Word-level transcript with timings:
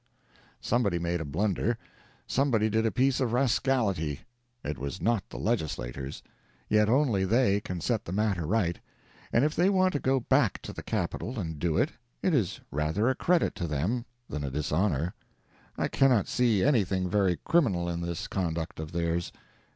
Somebody 0.61 0.97
made 0.97 1.21
a 1.21 1.25
blunder; 1.25 1.77
somebody 2.25 2.71
did 2.71 2.87
a 2.87 2.91
piece 2.91 3.19
of 3.19 3.33
rascality. 3.33 4.21
It 4.63 4.79
was 4.79 4.99
not 4.99 5.29
the 5.29 5.37
legislators, 5.37 6.23
yet 6.67 6.89
only 6.89 7.23
they 7.23 7.61
can 7.63 7.81
set 7.81 8.05
the 8.05 8.11
matter 8.11 8.47
right—and 8.47 9.45
if 9.45 9.55
they 9.55 9.69
want 9.69 9.93
to 9.93 9.99
go 9.99 10.19
back 10.19 10.59
to 10.63 10.73
the 10.73 10.81
capital 10.81 11.39
and 11.39 11.59
do 11.59 11.77
it, 11.77 11.91
it 12.23 12.33
is 12.33 12.61
rather 12.71 13.09
a 13.09 13.15
credit 13.15 13.53
to 13.57 13.67
them 13.67 14.05
than 14.27 14.43
a 14.43 14.49
dishonor. 14.49 15.13
I 15.77 15.87
cannot 15.87 16.27
see 16.27 16.63
anything 16.63 17.07
very 17.07 17.37
criminal 17.43 17.87
in 17.87 18.01
this 18.01 18.27
conduct 18.27 18.79
of 18.79 18.93
theirs. 18.93 19.31